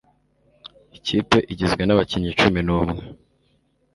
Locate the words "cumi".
2.39-2.61